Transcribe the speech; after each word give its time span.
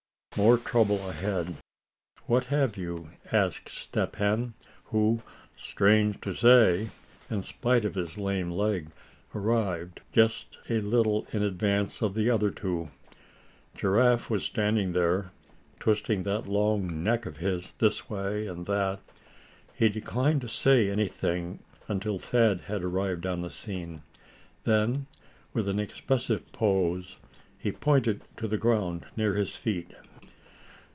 MORE 0.37 0.57
TROUBLE 0.57 1.09
AHEAD. 1.09 1.55
"What 2.25 2.45
have 2.45 2.77
you?" 2.77 3.09
asked 3.33 3.67
Step 3.67 4.15
Hen, 4.15 4.53
who, 4.85 5.21
strange 5.57 6.21
to 6.21 6.31
say, 6.31 6.87
in 7.29 7.43
spite 7.43 7.83
of 7.83 7.95
his 7.95 8.17
lame 8.17 8.49
leg, 8.49 8.91
arrived 9.35 9.99
just 10.13 10.57
a 10.69 10.79
little 10.79 11.27
in 11.33 11.43
advance 11.43 12.01
of 12.01 12.13
the 12.13 12.29
other 12.29 12.49
two. 12.49 12.91
Giraffe 13.75 14.29
was 14.29 14.45
standing 14.45 14.93
there, 14.93 15.31
twisting 15.81 16.21
that 16.21 16.47
long 16.47 17.03
neck 17.03 17.25
of 17.25 17.35
his 17.37 17.73
this 17.73 18.09
way 18.09 18.47
and 18.47 18.65
that. 18.67 19.01
He 19.75 19.89
declined 19.89 20.39
to 20.41 20.47
say 20.47 20.89
anything 20.89 21.59
until 21.89 22.17
Thad 22.17 22.61
had 22.61 22.85
arrived 22.85 23.25
on 23.25 23.41
the 23.41 23.51
scene. 23.51 24.01
Then, 24.63 25.07
with 25.51 25.67
an 25.67 25.77
expressive 25.77 26.49
pose, 26.53 27.17
he 27.57 27.73
pointed 27.73 28.21
to 28.37 28.47
the 28.47 28.57
ground 28.57 29.05
near 29.17 29.33
his 29.35 29.57
feet. 29.57 29.91